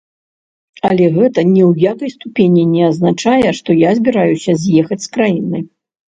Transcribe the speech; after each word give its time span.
Але 0.89 1.05
гэта 1.17 1.39
ні 1.49 1.59
ў 1.69 1.83
якой 1.91 2.09
ступені 2.13 2.63
не 2.75 2.81
азначае, 2.91 3.49
што 3.59 3.75
я 3.81 3.91
збіраюся 3.99 4.51
з'ехаць 4.63 4.99
з 5.05 5.13
краіны. 5.19 5.63